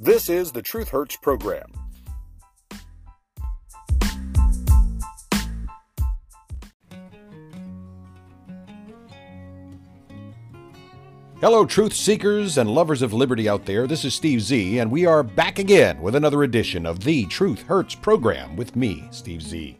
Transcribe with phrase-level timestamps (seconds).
[0.00, 1.72] This is the Truth Hurts program.
[11.40, 13.88] Hello, truth seekers and lovers of liberty out there.
[13.88, 17.62] This is Steve Z, and we are back again with another edition of the Truth
[17.62, 19.76] Hurts program with me, Steve Z.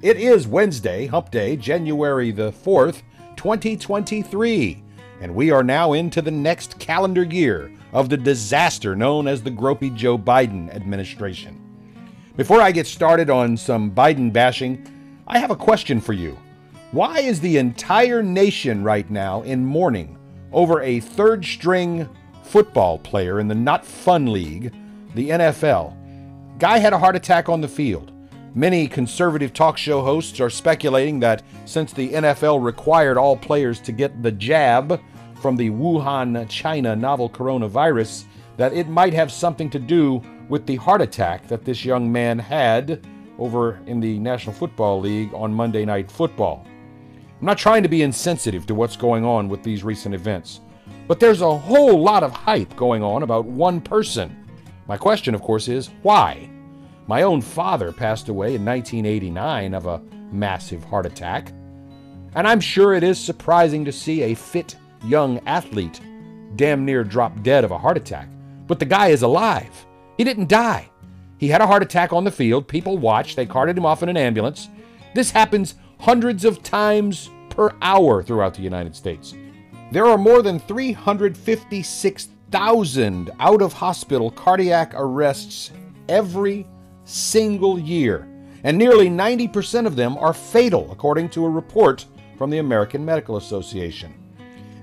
[0.00, 3.02] It is Wednesday, Hump Day, January the 4th,
[3.36, 4.82] 2023,
[5.20, 9.50] and we are now into the next calendar year of the disaster known as the
[9.50, 11.60] gropey Joe Biden administration.
[12.36, 14.86] Before I get started on some Biden bashing,
[15.26, 16.38] I have a question for you.
[16.92, 20.18] Why is the entire nation right now in mourning
[20.52, 22.08] over a third string
[22.48, 24.74] football player in the Not Fun League,
[25.14, 25.94] the NFL.
[26.58, 28.12] Guy had a heart attack on the field.
[28.54, 33.92] Many conservative talk show hosts are speculating that since the NFL required all players to
[33.92, 35.00] get the jab
[35.40, 38.24] from the Wuhan, China novel coronavirus,
[38.56, 42.38] that it might have something to do with the heart attack that this young man
[42.38, 43.06] had
[43.38, 46.66] over in the National Football League on Monday Night Football.
[47.40, 50.60] I'm not trying to be insensitive to what's going on with these recent events,
[51.06, 54.44] but there's a whole lot of hype going on about one person.
[54.88, 56.50] My question, of course, is why?
[57.06, 60.02] My own father passed away in 1989 of a
[60.32, 61.52] massive heart attack,
[62.34, 66.00] and I'm sure it is surprising to see a fit young athlete
[66.56, 68.28] damn near dropped dead of a heart attack.
[68.66, 69.86] But the guy is alive.
[70.16, 70.90] He didn't die.
[71.38, 72.68] He had a heart attack on the field.
[72.68, 73.36] People watched.
[73.36, 74.68] They carted him off in an ambulance.
[75.14, 79.34] This happens hundreds of times per hour throughout the United States.
[79.90, 85.70] There are more than 356,000 out of hospital cardiac arrests
[86.08, 86.66] every
[87.04, 88.28] single year,
[88.64, 92.04] and nearly 90% of them are fatal, according to a report
[92.36, 94.12] from the American Medical Association.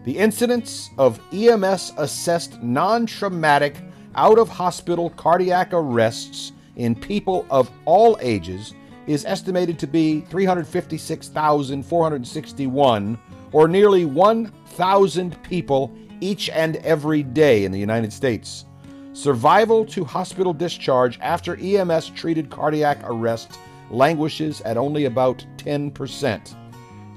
[0.06, 3.78] The incidence of EMS assessed non traumatic
[4.14, 8.76] out of hospital cardiac arrests in people of all ages
[9.08, 13.18] is estimated to be 356,461,
[13.52, 15.92] or nearly 1,000 people
[16.22, 18.66] each and every day in the United States.
[19.14, 23.58] Survival to hospital discharge after EMS treated cardiac arrest
[23.90, 26.56] languishes at only about 10%.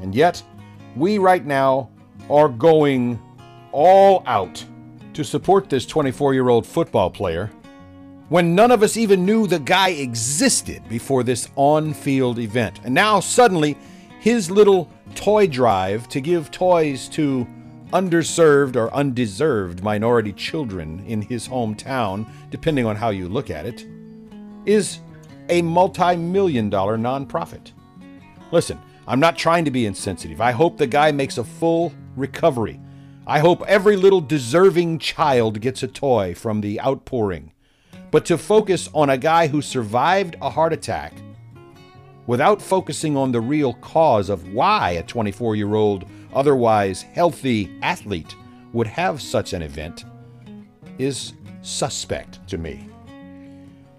[0.00, 0.42] And yet,
[0.96, 1.90] we right now
[2.30, 3.20] are going
[3.72, 4.64] all out
[5.14, 7.50] to support this 24 year old football player
[8.28, 12.78] when none of us even knew the guy existed before this on field event.
[12.84, 13.76] And now suddenly,
[14.20, 17.46] his little toy drive to give toys to
[17.92, 23.86] underserved or undeserved minority children in his hometown, depending on how you look at it,
[24.66, 25.00] is
[25.48, 27.72] a multi million dollar nonprofit.
[28.52, 30.40] Listen, I'm not trying to be insensitive.
[30.40, 32.80] I hope the guy makes a full recovery.
[33.26, 37.52] I hope every little deserving child gets a toy from the outpouring
[38.10, 41.12] but to focus on a guy who survived a heart attack
[42.26, 48.34] without focusing on the real cause of why a 24 year old, otherwise healthy athlete
[48.72, 50.04] would have such an event
[50.98, 52.88] is suspect to me.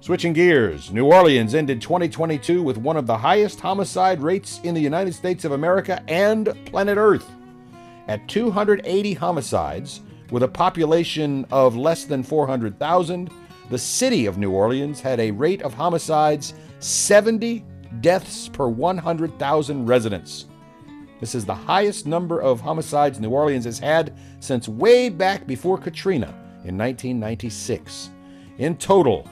[0.02, 4.82] Switching gears, New Orleans ended 2022 with one of the highest homicide rates in the
[4.82, 7.30] United States of America and planet Earth.
[8.10, 13.30] At 280 homicides, with a population of less than 400,000,
[13.70, 17.64] the city of New Orleans had a rate of homicides 70
[18.02, 20.48] deaths per 100,000 residents.
[21.20, 25.78] This is the highest number of homicides New Orleans has had since way back before
[25.78, 26.30] Katrina
[26.66, 28.10] in 1996.
[28.58, 29.28] In total,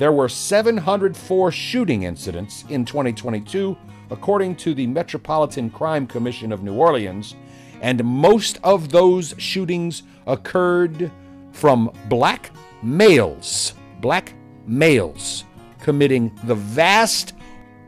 [0.00, 3.76] there were 704 shooting incidents in 2022,
[4.10, 7.36] according to the Metropolitan Crime Commission of New Orleans,
[7.80, 11.10] and most of those shootings occurred
[11.52, 12.50] from black
[12.82, 14.34] males, black
[14.66, 15.44] males,
[15.80, 17.34] committing the vast,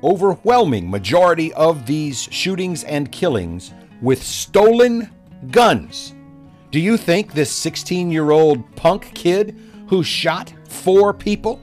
[0.03, 5.11] overwhelming majority of these shootings and killings with stolen
[5.51, 6.15] guns.
[6.71, 9.59] Do you think this 16 year old punk kid
[9.89, 11.61] who shot four people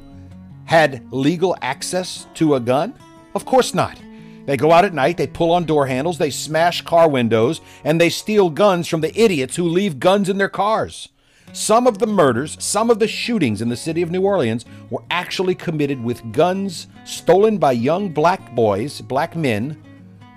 [0.66, 2.94] had legal access to a gun?
[3.36, 4.00] Of course not.
[4.46, 8.00] They go out at night, they pull on door handles, they smash car windows, and
[8.00, 11.10] they steal guns from the idiots who leave guns in their cars.
[11.54, 15.04] Some of the murders, some of the shootings in the city of New Orleans were
[15.10, 19.82] actually committed with guns stolen by young black boys, black men,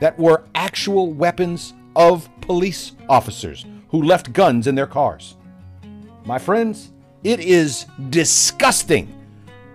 [0.00, 5.36] that were actual weapons of police officers who left guns in their cars.
[6.24, 6.92] My friends,
[7.24, 9.12] it is disgusting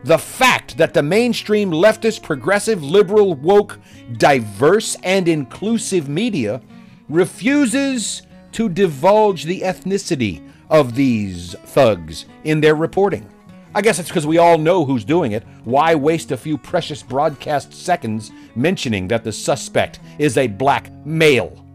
[0.04, 3.80] the fact that the mainstream leftist, progressive, liberal, woke,
[4.18, 6.62] diverse, and inclusive media
[7.10, 13.30] refuses to divulge the ethnicity of these thugs in their reporting.
[13.76, 15.44] I guess it's because we all know who's doing it.
[15.64, 21.66] Why waste a few precious broadcast seconds mentioning that the suspect is a black male?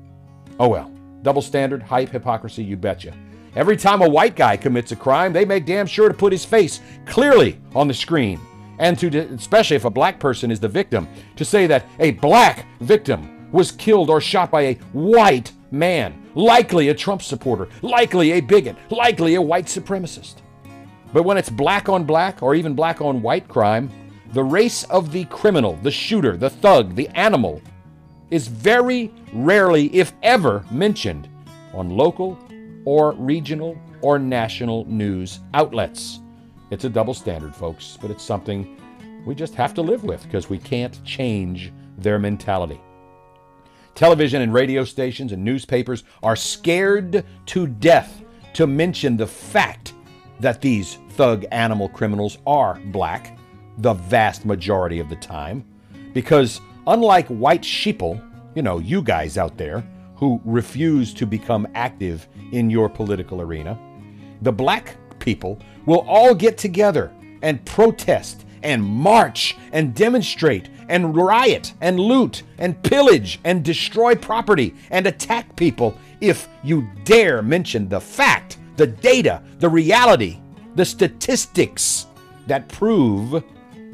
[0.61, 0.93] Oh well.
[1.23, 3.13] Double standard, hype, hypocrisy, you betcha.
[3.57, 6.45] Every time a white guy commits a crime, they make damn sure to put his
[6.45, 8.41] face clearly on the screen.
[8.79, 12.67] And to, especially if a black person is the victim, to say that a black
[12.81, 18.41] victim was killed or shot by a white man, likely a Trump supporter, likely a
[18.41, 20.37] bigot, likely a white supremacist.
[21.13, 23.91] But when it's black on black or even black on white crime,
[24.33, 27.63] the race of the criminal, the shooter, the thug, the animal
[28.31, 31.29] is very rarely, if ever, mentioned
[31.73, 32.39] on local
[32.89, 36.21] or regional or national news outlets.
[36.71, 38.81] It's a double standard, folks, but it's something
[39.27, 42.81] we just have to live with because we can't change their mentality.
[43.95, 48.25] Television and radio stations and newspapers are scared to death
[48.55, 49.93] to mention the fact
[50.41, 53.37] that these thug animal criminals are black
[53.77, 55.63] the vast majority of the time.
[56.15, 59.85] Because unlike white sheeple, you know, you guys out there
[60.19, 63.79] who refuse to become active in your political arena,
[64.43, 67.13] the black people will all get together
[67.43, 74.75] and protest and march and demonstrate and riot and loot and pillage and destroy property
[74.91, 80.41] and attack people if you dare mention the fact, the data, the reality,
[80.75, 82.07] the statistics
[82.49, 83.45] that prove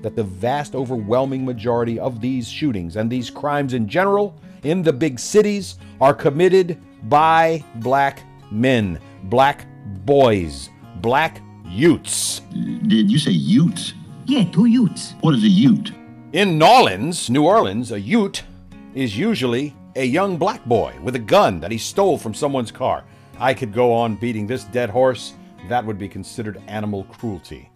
[0.00, 4.92] that the vast overwhelming majority of these shootings and these crimes in general in the
[4.92, 9.66] big cities are committed by black men, black
[10.04, 12.40] boys, black Utes.
[12.86, 13.94] Did you say Utes?
[14.26, 15.14] Yeah, two Utes.
[15.20, 15.92] What is a Ute?
[16.32, 18.42] In Nolens, New Orleans, a Ute
[18.94, 23.04] is usually a young black boy with a gun that he stole from someone's car.
[23.38, 25.34] I could go on beating this dead horse.
[25.68, 27.70] That would be considered animal cruelty.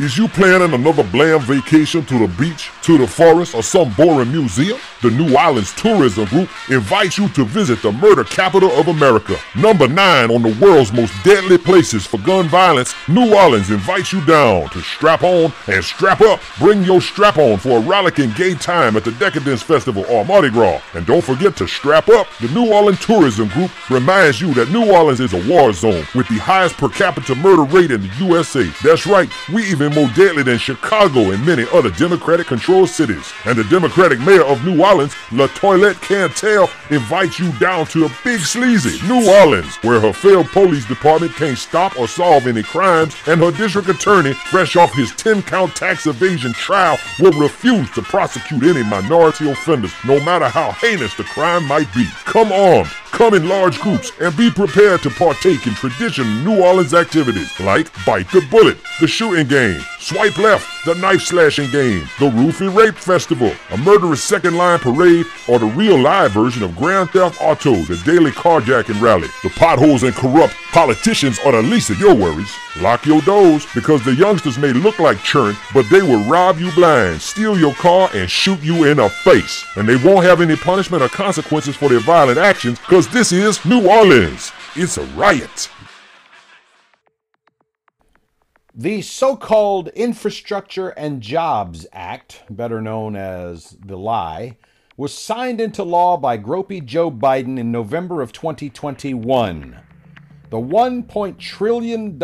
[0.00, 4.32] Is you planning another bland vacation to the beach, to the forest, or some boring
[4.32, 4.76] museum?
[5.02, 9.36] The New Orleans Tourism Group invites you to visit the murder capital of America.
[9.54, 14.24] Number 9 on the world's most deadly places for gun violence, New Orleans invites you
[14.24, 16.40] down to strap on and strap up.
[16.58, 20.50] Bring your strap on for a rollicking gay time at the Decadence Festival or Mardi
[20.50, 20.82] Gras.
[20.94, 22.26] And don't forget to strap up.
[22.40, 26.26] The New Orleans Tourism Group reminds you that New Orleans is a war zone with
[26.26, 28.64] the highest per capita murder rate in the USA.
[28.82, 33.32] That's right, we even more deadly than Chicago and many other Democratic controlled cities.
[33.44, 38.10] And the Democratic mayor of New Orleans, La Toilette Cantrell, invites you down to a
[38.22, 43.14] big sleazy, New Orleans, where her failed police department can't stop or solve any crimes,
[43.26, 48.02] and her district attorney, fresh off his 10 count tax evasion trial, will refuse to
[48.02, 52.06] prosecute any minority offenders, no matter how heinous the crime might be.
[52.24, 56.94] Come on, Come in large groups and be prepared to partake in traditional New Orleans
[56.94, 62.28] activities like Bite the Bullet, the shooting game, Swipe Left, the knife slashing game, the
[62.28, 67.08] Roofie Rape Festival, a murderous second line parade, or the real live version of Grand
[67.08, 69.28] Theft Auto, the daily carjacking rally.
[69.42, 72.54] The potholes and corrupt politicians are the least of your worries.
[72.82, 76.70] Lock your doors because the youngsters may look like churn, but they will rob you
[76.72, 79.64] blind, steal your car, and shoot you in the face.
[79.76, 83.64] And they won't have any punishment or consequences for their violent actions because this is
[83.64, 84.52] New Orleans.
[84.76, 85.70] It's a riot.
[88.76, 94.56] The so called Infrastructure and Jobs Act, better known as the LIE,
[94.96, 99.78] was signed into law by gropey Joe Biden in November of 2021.
[100.50, 102.20] The $1 trillion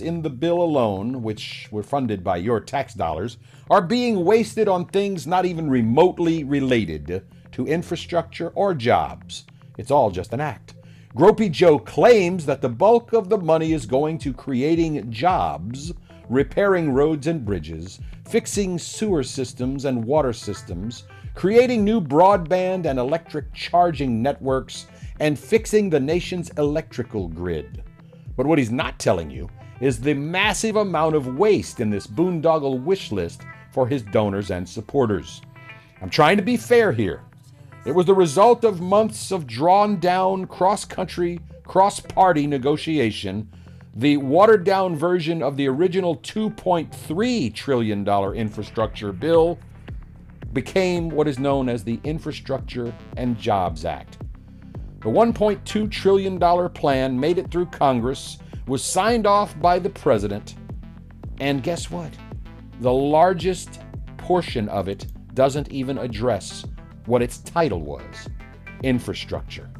[0.00, 3.38] in the bill alone, which were funded by your tax dollars,
[3.70, 9.44] are being wasted on things not even remotely related to infrastructure or jobs.
[9.78, 10.74] It's all just an act.
[11.14, 15.92] Gropey Joe claims that the bulk of the money is going to creating jobs,
[16.30, 21.04] repairing roads and bridges, fixing sewer systems and water systems,
[21.34, 24.86] creating new broadband and electric charging networks,
[25.20, 27.82] and fixing the nation's electrical grid.
[28.34, 29.50] But what he's not telling you
[29.82, 34.66] is the massive amount of waste in this boondoggle wish list for his donors and
[34.66, 35.42] supporters.
[36.00, 37.22] I'm trying to be fair here.
[37.84, 43.50] It was the result of months of drawn down cross country, cross party negotiation.
[43.96, 49.58] The watered down version of the original $2.3 trillion infrastructure bill
[50.52, 54.18] became what is known as the Infrastructure and Jobs Act.
[55.00, 56.38] The $1.2 trillion
[56.70, 60.54] plan made it through Congress, was signed off by the president,
[61.40, 62.12] and guess what?
[62.80, 63.80] The largest
[64.18, 66.64] portion of it doesn't even address
[67.06, 68.28] what its title was
[68.82, 69.70] infrastructure.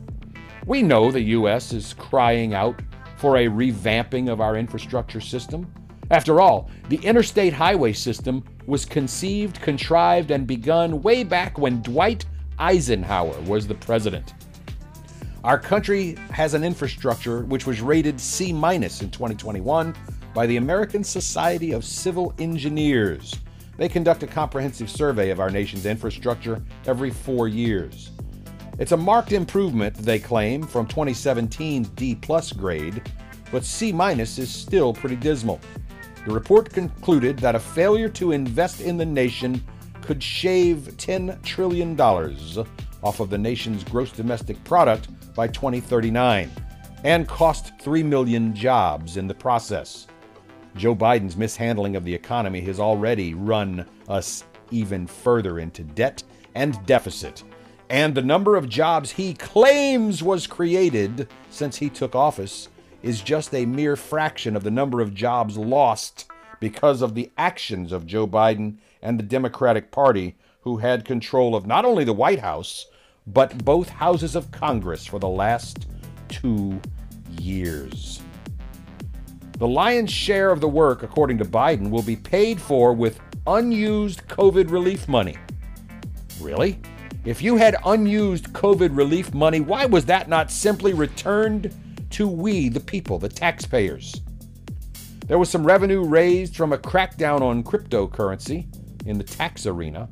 [0.66, 1.72] We know the U.S.
[1.72, 2.80] is crying out
[3.16, 5.72] for a revamping of our infrastructure system?
[6.10, 12.26] After all, the interstate highway system was conceived, contrived, and begun way back when Dwight
[12.58, 14.34] Eisenhower was the president.
[15.42, 19.94] Our country has an infrastructure which was rated C minus in 2021
[20.34, 23.34] by the American Society of Civil Engineers.
[23.76, 28.10] They conduct a comprehensive survey of our nation's infrastructure every four years.
[28.78, 33.02] It's a marked improvement, they claim, from 2017's D plus grade,
[33.50, 35.60] but C minus is still pretty dismal.
[36.26, 39.62] The report concluded that a failure to invest in the nation
[40.02, 46.50] could shave $10 trillion off of the nation's gross domestic product by 2039
[47.04, 50.06] and cost 3 million jobs in the process.
[50.76, 56.22] Joe Biden's mishandling of the economy has already run us even further into debt
[56.54, 57.42] and deficit.
[57.90, 62.68] And the number of jobs he claims was created since he took office
[63.02, 66.26] is just a mere fraction of the number of jobs lost
[66.58, 71.66] because of the actions of Joe Biden and the Democratic Party, who had control of
[71.66, 72.86] not only the White House,
[73.26, 75.86] but both houses of Congress for the last
[76.28, 76.80] two
[77.38, 78.21] years.
[79.62, 84.26] The lion's share of the work, according to Biden, will be paid for with unused
[84.26, 85.36] COVID relief money.
[86.40, 86.80] Really?
[87.24, 91.72] If you had unused COVID relief money, why was that not simply returned
[92.10, 94.20] to we, the people, the taxpayers?
[95.28, 98.66] There was some revenue raised from a crackdown on cryptocurrency
[99.06, 100.08] in the tax arena,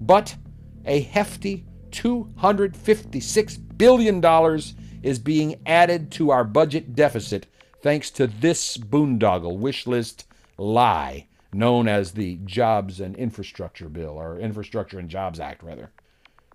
[0.00, 0.36] but
[0.84, 4.60] a hefty $256 billion
[5.02, 7.48] is being added to our budget deficit
[7.80, 14.38] thanks to this boondoggle wish list lie known as the Jobs and Infrastructure Bill, or
[14.38, 15.90] Infrastructure and Jobs Act, rather.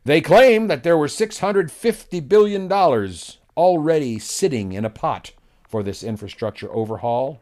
[0.06, 2.72] They claim that there were $650 billion
[3.56, 5.32] already sitting in a pot
[5.68, 7.40] for this infrastructure overhaul,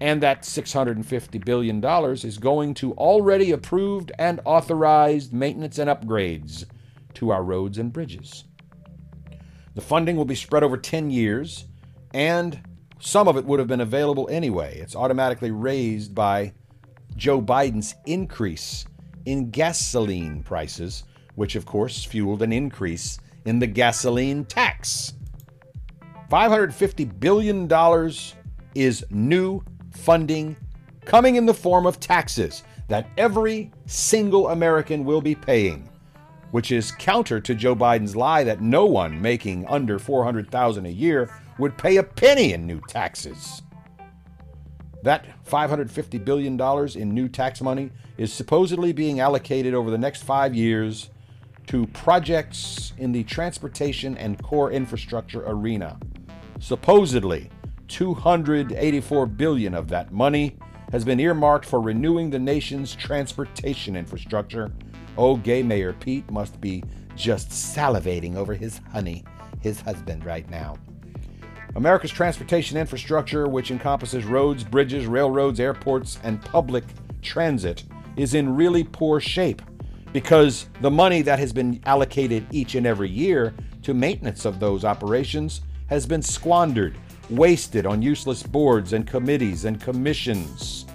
[0.00, 6.64] and that $650 billion is going to already approved and authorized maintenance and upgrades
[7.14, 8.44] to our roads and bridges.
[9.74, 11.64] The funding will be spread over 10 years,
[12.12, 12.60] and
[13.04, 14.78] some of it would have been available anyway.
[14.78, 16.52] It's automatically raised by
[17.16, 18.84] Joe Biden's increase
[19.26, 21.02] in gasoline prices,
[21.34, 25.14] which of course fueled an increase in the gasoline tax.
[26.30, 27.68] $550 billion
[28.76, 30.56] is new funding
[31.04, 35.88] coming in the form of taxes that every single American will be paying
[36.52, 41.30] which is counter to Joe Biden's lie that no one making under 400,000 a year
[41.58, 43.62] would pay a penny in new taxes.
[45.02, 46.60] That $550 billion
[46.96, 51.10] in new tax money is supposedly being allocated over the next five years
[51.66, 55.98] to projects in the transportation and core infrastructure arena.
[56.60, 57.50] Supposedly,
[57.88, 60.56] 284 billion of that money
[60.92, 64.72] has been earmarked for renewing the nation's transportation infrastructure
[65.18, 66.82] Oh, gay Mayor Pete must be
[67.16, 69.24] just salivating over his honey,
[69.60, 70.78] his husband, right now.
[71.76, 76.84] America's transportation infrastructure, which encompasses roads, bridges, railroads, airports, and public
[77.22, 77.84] transit,
[78.16, 79.62] is in really poor shape
[80.12, 84.84] because the money that has been allocated each and every year to maintenance of those
[84.84, 86.96] operations has been squandered,
[87.30, 90.86] wasted on useless boards and committees and commissions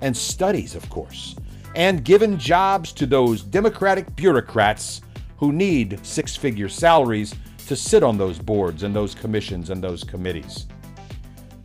[0.00, 1.36] and studies, of course
[1.74, 5.00] and given jobs to those Democratic bureaucrats
[5.36, 7.34] who need six figure salaries
[7.66, 10.66] to sit on those boards and those commissions and those committees.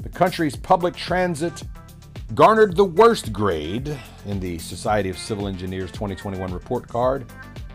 [0.03, 1.63] The country's public transit
[2.35, 7.25] garnered the worst grade in the Society of Civil Engineers 2021 report card.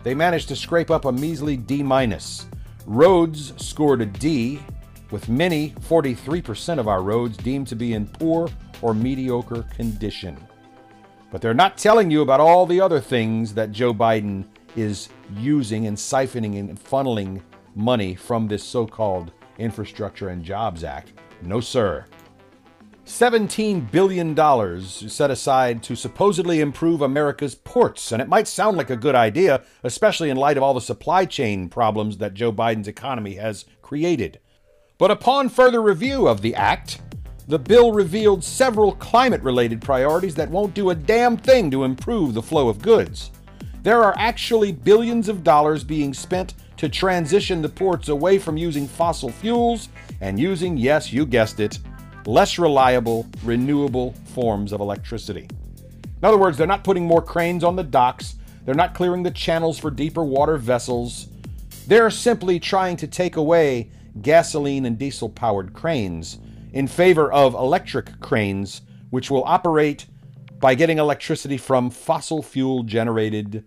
[0.03, 2.45] They managed to scrape up a measly D minus.
[2.85, 4.59] Roads scored a D,
[5.11, 8.49] with many, 43% of our roads deemed to be in poor
[8.81, 10.37] or mediocre condition.
[11.31, 15.87] But they're not telling you about all the other things that Joe Biden is using
[15.87, 17.41] and siphoning and funneling
[17.75, 21.13] money from this so called Infrastructure and Jobs Act.
[21.41, 22.05] No, sir.
[23.05, 28.11] $17 billion set aside to supposedly improve America's ports.
[28.11, 31.25] And it might sound like a good idea, especially in light of all the supply
[31.25, 34.39] chain problems that Joe Biden's economy has created.
[34.97, 37.01] But upon further review of the act,
[37.47, 42.33] the bill revealed several climate related priorities that won't do a damn thing to improve
[42.33, 43.31] the flow of goods.
[43.81, 48.87] There are actually billions of dollars being spent to transition the ports away from using
[48.87, 49.89] fossil fuels
[50.21, 51.79] and using, yes, you guessed it,
[52.25, 55.47] less reliable, renewable forms of electricity.
[56.23, 59.31] In other words, they're not putting more cranes on the docks, they're not clearing the
[59.31, 61.27] channels for deeper water vessels.
[61.87, 66.39] They're simply trying to take away gasoline and diesel powered cranes
[66.71, 70.05] in favor of electric cranes, which will operate
[70.59, 73.65] by getting electricity from fossil fuel generated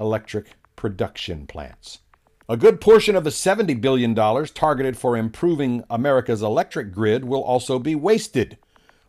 [0.00, 2.00] electric production plants.
[2.46, 7.78] A good portion of the $70 billion targeted for improving America's electric grid will also
[7.78, 8.58] be wasted.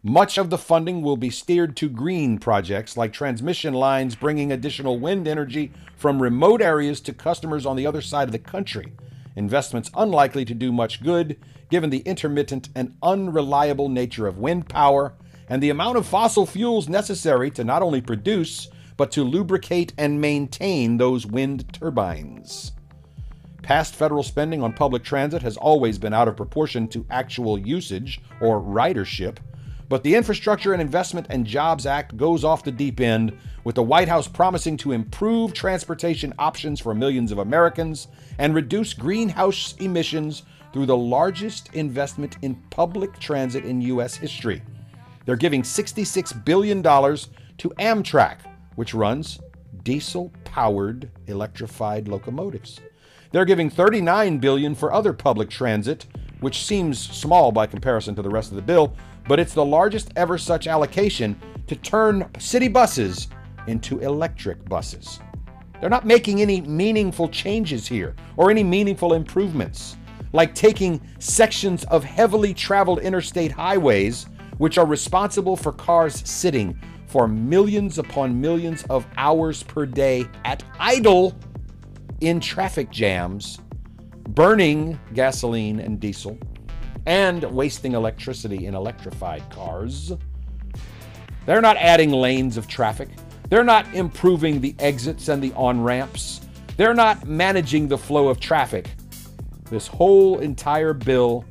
[0.01, 4.97] Much of the funding will be steered to green projects like transmission lines bringing additional
[4.99, 8.93] wind energy from remote areas to customers on the other side of the country.
[9.35, 11.37] Investments unlikely to do much good
[11.69, 15.13] given the intermittent and unreliable nature of wind power
[15.49, 20.21] and the amount of fossil fuels necessary to not only produce, but to lubricate and
[20.21, 22.71] maintain those wind turbines.
[23.65, 28.21] Past federal spending on public transit has always been out of proportion to actual usage
[28.39, 29.37] or ridership,
[29.89, 33.81] but the Infrastructure and Investment and Jobs Act goes off the deep end, with the
[33.81, 38.07] White House promising to improve transportation options for millions of Americans
[38.37, 44.13] and reduce greenhouse emissions through the largest investment in public transit in U.S.
[44.13, 44.61] history.
[45.25, 48.37] They're giving $66 billion to Amtrak,
[48.75, 49.39] which runs
[49.81, 52.79] diesel powered electrified locomotives.
[53.35, 56.05] They're giving 39 billion for other public transit,
[56.39, 58.95] which seems small by comparison to the rest of the bill,
[59.27, 61.37] but it's the largest ever such allocation
[61.67, 63.27] to turn city buses
[63.67, 65.19] into electric buses.
[65.81, 69.97] They're not making any meaningful changes here or any meaningful improvements,
[70.31, 74.27] like taking sections of heavily traveled interstate highways,
[74.59, 80.63] which are responsible for cars sitting for millions upon millions of hours per day at
[80.79, 81.35] idle
[82.25, 83.59] in traffic jams,
[84.29, 86.35] burning gasoline and diesel,
[87.05, 90.11] and wasting electricity in electrified cars.
[91.45, 93.09] They're not adding lanes of traffic.
[93.49, 96.41] They're not improving the exits and the on ramps.
[96.77, 98.89] They're not managing the flow of traffic.
[99.69, 101.45] This whole entire bill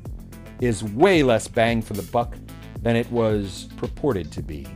[0.59, 2.35] is way less bang for the buck
[2.81, 4.67] than it was purported to be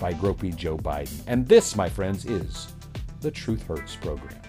[0.00, 1.22] by gropey Joe Biden.
[1.28, 2.72] And this, my friends, is
[3.20, 4.43] the Truth Hurts program.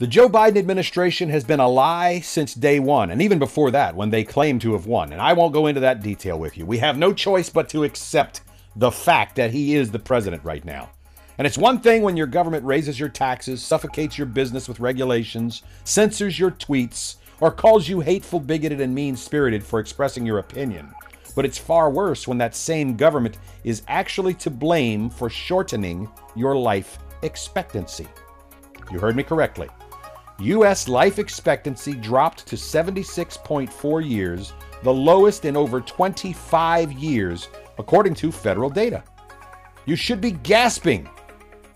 [0.00, 3.96] The Joe Biden administration has been a lie since day one, and even before that,
[3.96, 5.12] when they claim to have won.
[5.12, 6.64] And I won't go into that detail with you.
[6.64, 8.42] We have no choice but to accept
[8.76, 10.90] the fact that he is the president right now.
[11.36, 15.64] And it's one thing when your government raises your taxes, suffocates your business with regulations,
[15.82, 20.94] censors your tweets, or calls you hateful, bigoted, and mean spirited for expressing your opinion.
[21.34, 26.54] But it's far worse when that same government is actually to blame for shortening your
[26.54, 28.06] life expectancy.
[28.92, 29.68] You heard me correctly.
[30.40, 30.86] U.S.
[30.86, 34.52] life expectancy dropped to 76.4 years,
[34.84, 39.02] the lowest in over 25 years, according to federal data.
[39.84, 41.08] You should be gasping.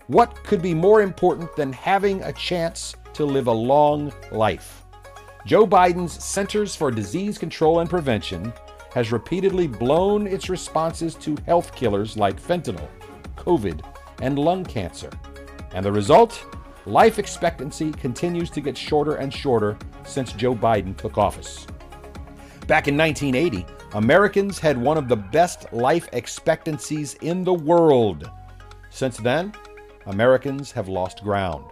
[0.07, 4.85] What could be more important than having a chance to live a long life?
[5.45, 8.53] Joe Biden's Centers for Disease Control and Prevention
[8.93, 12.87] has repeatedly blown its responses to health killers like fentanyl,
[13.35, 13.83] COVID,
[14.21, 15.09] and lung cancer.
[15.73, 16.45] And the result?
[16.85, 21.65] Life expectancy continues to get shorter and shorter since Joe Biden took office.
[22.67, 28.29] Back in 1980, Americans had one of the best life expectancies in the world.
[28.89, 29.53] Since then,
[30.07, 31.65] Americans have lost ground.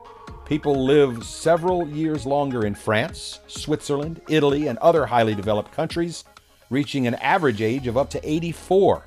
[0.45, 6.25] People live several years longer in France, Switzerland, Italy, and other highly developed countries,
[6.69, 9.05] reaching an average age of up to 84.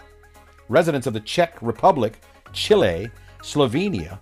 [0.69, 2.21] Residents of the Czech Republic,
[2.53, 3.11] Chile,
[3.43, 4.19] Slovenia,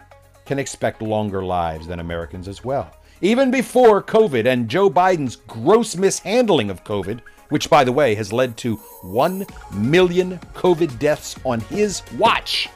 [0.52, 2.94] can expect longer lives than Americans as well.
[3.22, 8.34] Even before COVID and Joe Biden's gross mishandling of COVID, which, by the way, has
[8.34, 12.68] led to 1 million COVID deaths on his watch.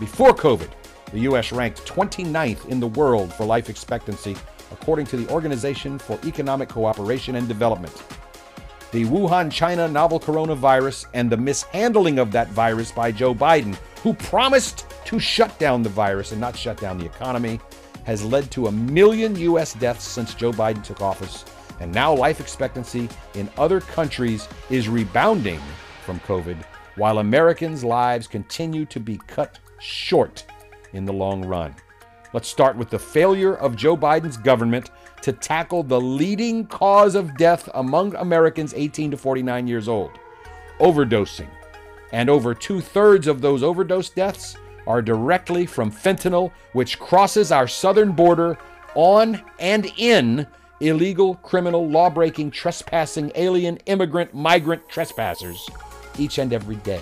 [0.00, 0.70] Before COVID,
[1.12, 1.52] the U.S.
[1.52, 4.34] ranked 29th in the world for life expectancy,
[4.72, 7.92] according to the Organization for Economic Cooperation and Development.
[8.90, 14.14] The Wuhan, China novel coronavirus and the mishandling of that virus by Joe Biden, who
[14.14, 17.58] promised to shut down the virus and not shut down the economy
[18.04, 19.72] has led to a million U.S.
[19.72, 21.46] deaths since Joe Biden took office.
[21.80, 25.60] And now life expectancy in other countries is rebounding
[26.04, 26.62] from COVID,
[26.96, 30.44] while Americans' lives continue to be cut short
[30.92, 31.74] in the long run.
[32.34, 34.90] Let's start with the failure of Joe Biden's government
[35.22, 40.10] to tackle the leading cause of death among Americans 18 to 49 years old
[40.80, 41.48] overdosing.
[42.12, 47.68] And over two thirds of those overdose deaths are directly from fentanyl, which crosses our
[47.68, 48.58] southern border
[48.96, 50.48] on and in
[50.80, 55.68] illegal, criminal, law breaking, trespassing, alien, immigrant, migrant trespassers
[56.18, 57.00] each and every day.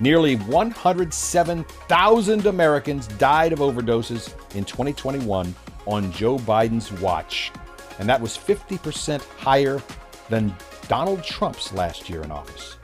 [0.00, 5.54] Nearly 107,000 Americans died of overdoses in 2021
[5.86, 7.52] on Joe Biden's watch.
[7.98, 9.80] and that was 50% higher
[10.28, 10.52] than
[10.88, 12.76] Donald Trump's last year in office.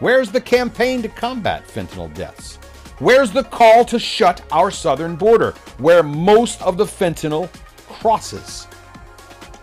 [0.00, 2.58] Where's the campaign to combat fentanyl deaths?
[3.00, 7.50] Where's the call to shut our southern border, where most of the fentanyl
[7.88, 8.68] crosses?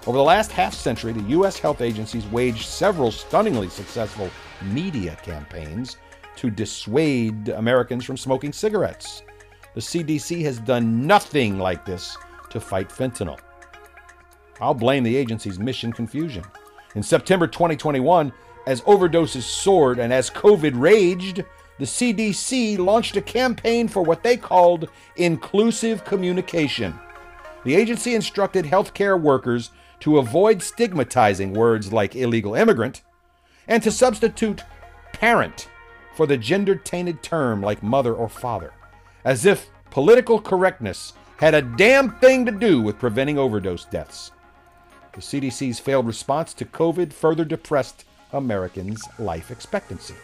[0.05, 1.57] Over the last half century, the U.S.
[1.57, 4.29] health agencies waged several stunningly successful
[4.61, 5.95] media campaigns
[6.35, 9.21] to dissuade Americans from smoking cigarettes.
[9.75, 12.17] The CDC has done nothing like this
[12.49, 13.39] to fight fentanyl.
[14.59, 16.43] I'll blame the agency's mission confusion.
[16.95, 18.33] In September 2021,
[18.67, 21.45] as overdoses soared and as COVID raged,
[21.79, 26.99] the CDC launched a campaign for what they called inclusive communication.
[27.63, 33.01] The agency instructed healthcare workers to avoid stigmatizing words like illegal immigrant
[33.67, 34.61] and to substitute
[35.13, 35.69] parent
[36.15, 38.73] for the gender tainted term like mother or father,
[39.23, 44.31] as if political correctness had a damn thing to do with preventing overdose deaths.
[45.13, 50.15] The CDC's failed response to COVID further depressed Americans' life expectancy.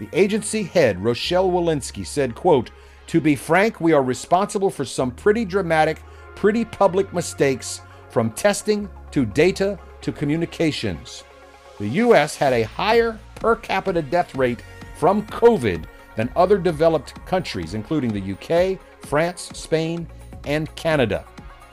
[0.00, 2.70] The agency head, Rochelle Walensky, said, quote,
[3.08, 6.02] To be frank, we are responsible for some pretty dramatic,
[6.34, 11.22] pretty public mistakes from testing to data to communications.
[11.78, 12.34] The U.S.
[12.34, 14.64] had a higher per capita death rate
[14.96, 15.84] from COVID
[16.16, 20.08] than other developed countries, including the UK, France, Spain,
[20.46, 21.26] and Canada.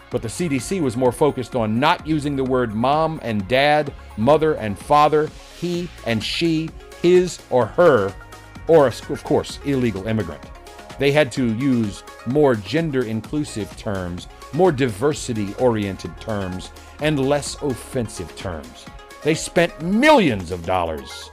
[0.10, 4.56] But the CDC was more focused on not using the word mom and dad, mother
[4.56, 6.70] and father, he and she,
[7.02, 8.14] his or her,
[8.68, 10.44] or, of course, illegal immigrant.
[11.00, 18.36] They had to use more gender inclusive terms, more diversity oriented terms, and less offensive
[18.36, 18.86] terms.
[19.24, 21.30] They spent millions of dollars.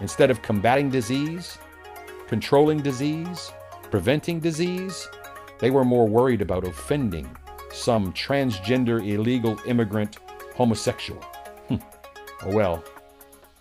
[0.00, 1.58] Instead of combating disease,
[2.26, 3.52] controlling disease,
[3.90, 5.08] preventing disease,
[5.58, 7.28] they were more worried about offending
[7.72, 10.18] some transgender illegal immigrant
[10.54, 11.20] homosexual.
[11.68, 11.76] Hmm.
[12.42, 12.84] oh well,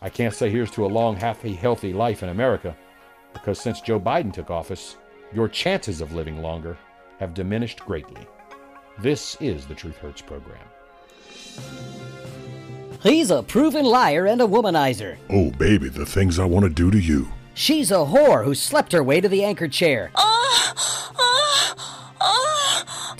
[0.04, 2.76] I can't say here's to a long, happy, healthy life in America,
[3.32, 4.98] because since Joe Biden took office,
[5.34, 6.78] your chances of living longer
[7.20, 8.28] have diminished greatly.
[9.00, 10.60] This is the Truth Hurts program.
[13.02, 15.16] He's a proven liar and a womanizer.
[15.30, 17.32] Oh, baby, the things I want to do to you.
[17.54, 20.12] She's a whore who slept her way to the anchor chair.
[20.16, 20.74] Ah,
[21.18, 21.76] ah,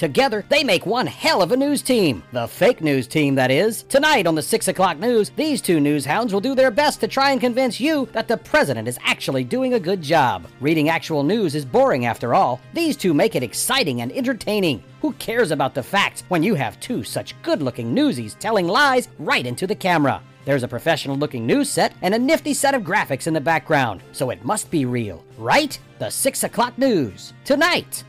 [0.04, 2.24] Together, they make one hell of a news team.
[2.34, 3.84] The fake news team, that is.
[3.84, 7.08] Tonight on the 6 o'clock news, these two news hounds will do their best to
[7.08, 10.46] try and convince you that the president is actually doing a good job.
[10.60, 12.60] Reading actual news is boring after all.
[12.74, 14.84] These two make it exciting and entertaining.
[15.00, 19.08] Who cares about the facts when you have two such good looking newsies telling lies
[19.20, 20.22] right into the camera?
[20.44, 24.04] There's a professional looking news set and a nifty set of graphics in the background,
[24.12, 25.80] so it must be real, right?
[26.00, 27.32] The 6 o'clock news.
[27.46, 28.04] Tonight.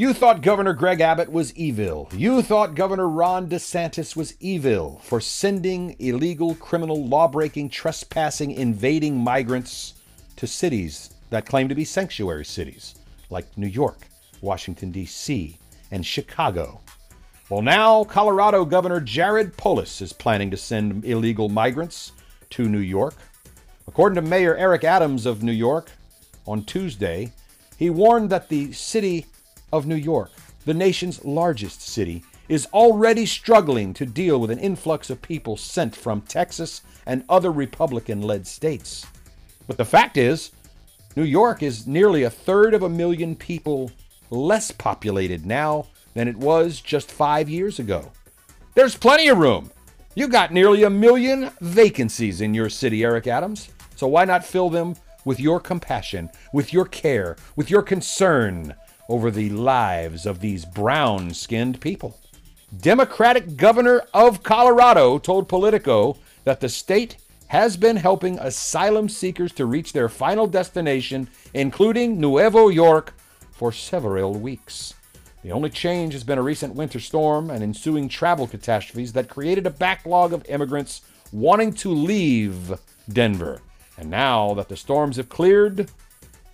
[0.00, 2.08] You thought Governor Greg Abbott was evil.
[2.16, 9.18] You thought Governor Ron DeSantis was evil for sending illegal, criminal, law breaking, trespassing, invading
[9.18, 9.92] migrants
[10.36, 12.94] to cities that claim to be sanctuary cities,
[13.28, 14.08] like New York,
[14.40, 15.58] Washington, D.C.,
[15.90, 16.80] and Chicago.
[17.50, 22.12] Well, now Colorado Governor Jared Polis is planning to send illegal migrants
[22.48, 23.16] to New York.
[23.86, 25.90] According to Mayor Eric Adams of New York
[26.46, 27.32] on Tuesday,
[27.76, 29.26] he warned that the city
[29.72, 30.30] of New York,
[30.64, 35.94] the nation's largest city, is already struggling to deal with an influx of people sent
[35.94, 39.06] from Texas and other Republican led states.
[39.66, 40.50] But the fact is,
[41.16, 43.90] New York is nearly a third of a million people
[44.30, 48.10] less populated now than it was just five years ago.
[48.74, 49.70] There's plenty of room.
[50.14, 53.70] You got nearly a million vacancies in your city, Eric Adams.
[53.96, 58.74] So why not fill them with your compassion, with your care, with your concern
[59.10, 62.18] over the lives of these brown skinned people.
[62.80, 67.16] Democratic governor of Colorado told Politico that the state
[67.48, 73.12] has been helping asylum seekers to reach their final destination, including Nuevo York,
[73.50, 74.94] for several weeks.
[75.42, 79.66] The only change has been a recent winter storm and ensuing travel catastrophes that created
[79.66, 81.00] a backlog of immigrants
[81.32, 82.78] wanting to leave
[83.12, 83.60] Denver.
[83.98, 85.90] And now that the storms have cleared,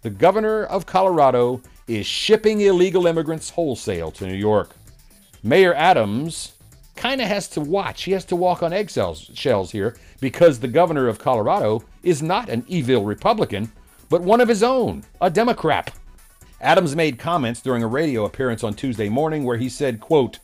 [0.01, 4.71] the governor of Colorado is shipping illegal immigrants wholesale to New York.
[5.43, 6.53] Mayor Adams
[6.97, 8.05] kind of has to watch.
[8.05, 12.49] He has to walk on eggshells shells here because the governor of Colorado is not
[12.49, 13.71] an evil Republican,
[14.09, 15.93] but one of his own, a Democrat.
[16.61, 20.39] Adams made comments during a radio appearance on Tuesday morning where he said, quote,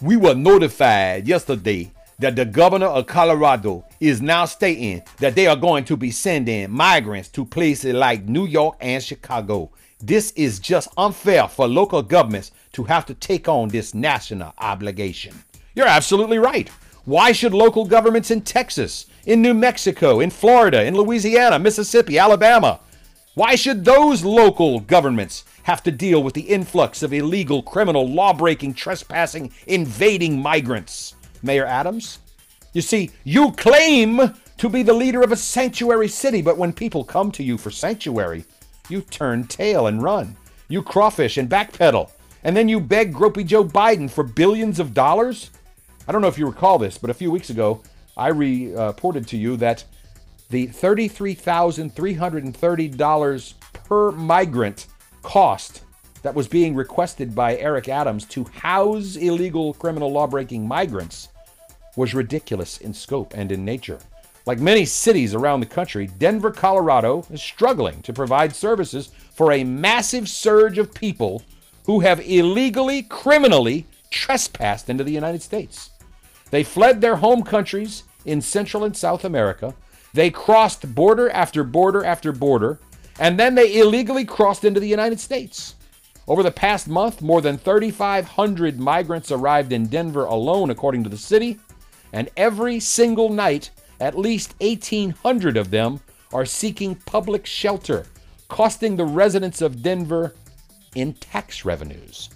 [0.00, 5.56] "We were notified yesterday that the governor of Colorado is now stating that they are
[5.56, 9.70] going to be sending migrants to places like New York and Chicago.
[10.04, 15.44] This is just unfair for local governments to have to take on this national obligation.
[15.76, 16.68] You're absolutely right.
[17.04, 22.80] Why should local governments in Texas, in New Mexico, in Florida, in Louisiana, Mississippi, Alabama,
[23.34, 28.32] why should those local governments have to deal with the influx of illegal, criminal, law
[28.32, 31.14] breaking, trespassing, invading migrants?
[31.42, 32.18] Mayor Adams?
[32.72, 37.04] You see, you claim to be the leader of a sanctuary city, but when people
[37.04, 38.44] come to you for sanctuary,
[38.92, 40.36] you turn tail and run.
[40.68, 42.10] You crawfish and backpedal.
[42.44, 45.50] And then you beg Gropey Joe Biden for billions of dollars?
[46.06, 47.82] I don't know if you recall this, but a few weeks ago,
[48.16, 49.84] I reported to you that
[50.50, 54.86] the $33,330 per migrant
[55.22, 55.82] cost
[56.22, 61.28] that was being requested by Eric Adams to house illegal criminal law breaking migrants
[61.96, 63.98] was ridiculous in scope and in nature.
[64.44, 69.64] Like many cities around the country, Denver, Colorado is struggling to provide services for a
[69.64, 71.42] massive surge of people
[71.86, 75.90] who have illegally, criminally trespassed into the United States.
[76.50, 79.74] They fled their home countries in Central and South America.
[80.12, 82.78] They crossed border after border after border,
[83.18, 85.76] and then they illegally crossed into the United States.
[86.28, 91.16] Over the past month, more than 3,500 migrants arrived in Denver alone, according to the
[91.16, 91.58] city,
[92.12, 93.70] and every single night,
[94.02, 96.00] at least 1,800 of them
[96.32, 98.04] are seeking public shelter,
[98.48, 100.34] costing the residents of Denver
[100.96, 102.28] in tax revenues.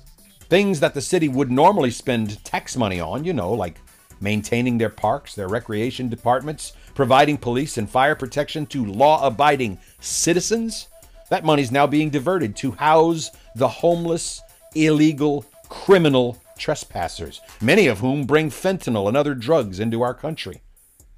[0.48, 3.81] Things that the city would normally spend tax money on, you know, like
[4.20, 10.87] maintaining their parks, their recreation departments, providing police and fire protection to law abiding citizens.
[11.31, 14.40] That money is now being diverted to house the homeless,
[14.76, 20.61] illegal, criminal trespassers, many of whom bring fentanyl and other drugs into our country.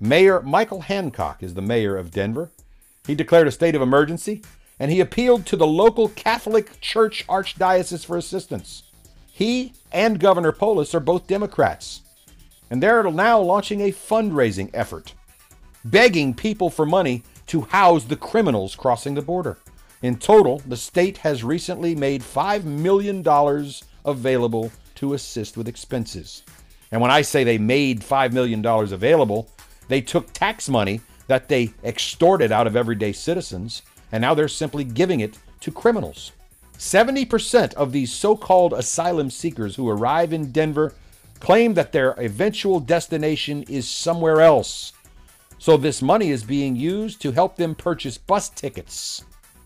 [0.01, 2.51] Mayor Michael Hancock is the mayor of Denver.
[3.07, 4.43] He declared a state of emergency
[4.79, 8.85] and he appealed to the local Catholic Church Archdiocese for assistance.
[9.27, 12.03] He and Governor Polis are both Democrats,
[12.71, 15.15] and they're now launching a fundraising effort,
[15.85, 19.59] begging people for money to house the criminals crossing the border.
[20.03, 23.25] In total, the state has recently made $5 million
[24.05, 26.45] available to assist with expenses.
[26.93, 29.51] And when I say they made $5 million available,
[29.89, 34.85] they took tax money that they extorted out of everyday citizens, and now they're simply
[34.85, 36.33] giving it to criminals.
[36.79, 40.95] 70% of these so called asylum seekers who arrive in Denver
[41.41, 44.93] claim that their eventual destination is somewhere else.
[45.59, 49.25] So this money is being used to help them purchase bus tickets.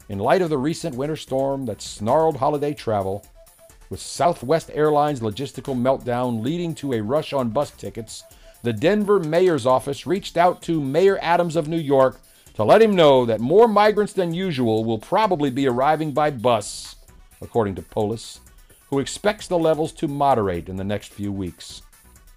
[0.08, 3.24] In light of the recent winter storm that snarled holiday travel,
[3.90, 8.24] with Southwest Airlines' logistical meltdown leading to a rush on bus tickets,
[8.62, 12.20] the Denver mayor's office reached out to Mayor Adams of New York
[12.54, 16.96] to let him know that more migrants than usual will probably be arriving by bus,
[17.40, 18.40] according to Polis,
[18.90, 21.82] who expects the levels to moderate in the next few weeks.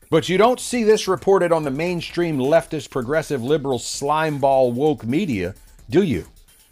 [0.10, 5.56] But you don't see this reported on the mainstream leftist, progressive, liberal, slimeball, woke media,
[5.90, 6.26] do you?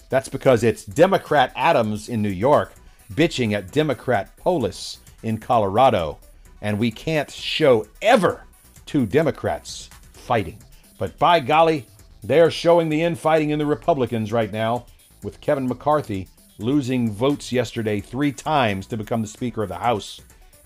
[0.10, 2.74] That's because it's Democrat Adams in New York
[3.14, 6.18] bitching at Democrat Polis in Colorado,
[6.62, 8.44] and we can't show ever
[8.86, 10.58] two Democrats fighting.
[10.98, 11.86] But by golly,
[12.24, 14.86] they're showing the infighting in the Republicans right now,
[15.24, 16.28] with Kevin McCarthy
[16.60, 20.22] losing votes yesterday three times to become the Speaker of the House.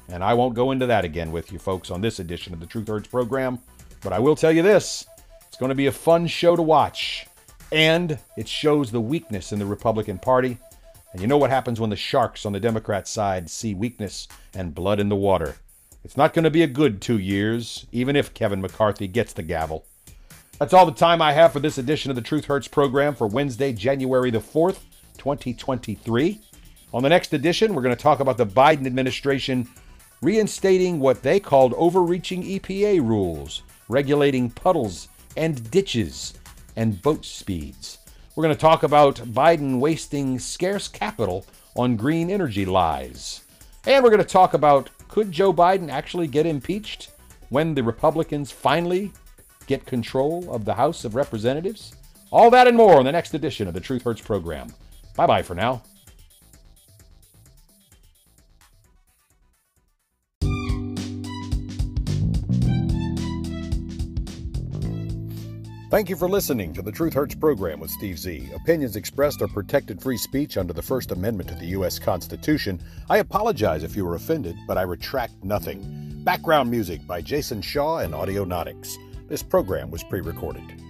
[0.09, 2.65] And I won't go into that again with you folks on this edition of the
[2.65, 3.59] Truth Hurts program,
[4.01, 5.05] but I will tell you this
[5.47, 7.25] it's going to be a fun show to watch.
[7.71, 10.57] And it shows the weakness in the Republican Party.
[11.11, 14.75] And you know what happens when the sharks on the Democrat side see weakness and
[14.75, 15.55] blood in the water.
[16.07, 19.43] It's not going to be a good two years, even if Kevin McCarthy gets the
[19.43, 19.85] gavel.
[20.57, 23.27] That's all the time I have for this edition of the Truth Hurts program for
[23.27, 24.79] Wednesday, January the 4th,
[25.17, 26.39] 2023.
[26.93, 29.67] On the next edition, we're going to talk about the Biden administration
[30.21, 36.35] reinstating what they called overreaching EPA rules, regulating puddles and ditches
[36.77, 37.97] and boat speeds.
[38.37, 43.43] We're going to talk about Biden wasting scarce capital on green energy lies.
[43.85, 47.09] And we're going to talk about could Joe Biden actually get impeached
[47.49, 49.11] when the Republicans finally
[49.65, 51.95] get control of the House of Representatives?
[52.29, 54.67] All that and more on the next edition of the Truth Hurts program.
[55.15, 55.81] Bye bye for now.
[65.89, 68.49] Thank you for listening to the Truth Hurts program with Steve Z.
[68.53, 71.97] Opinions expressed are protected free speech under the First Amendment to the U.S.
[71.97, 72.81] Constitution.
[73.09, 76.21] I apologize if you were offended, but I retract nothing.
[76.25, 78.97] Background music by Jason Shaw and Audionautix.
[79.29, 80.83] This program was pre recorded.